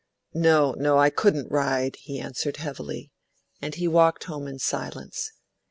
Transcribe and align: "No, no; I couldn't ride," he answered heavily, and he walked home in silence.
"No, 0.33 0.71
no; 0.79 0.97
I 0.97 1.11
couldn't 1.11 1.51
ride," 1.51 1.95
he 1.97 2.19
answered 2.19 2.57
heavily, 2.57 3.11
and 3.61 3.75
he 3.75 3.87
walked 3.87 4.23
home 4.23 4.47
in 4.47 4.57
silence. 4.57 5.29